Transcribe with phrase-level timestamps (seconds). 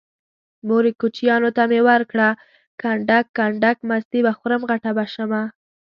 [0.67, 2.29] مورې کوچيانو ته مې ورکړه
[2.81, 5.41] کنډک کنډک مستې به خورم غټه به شمه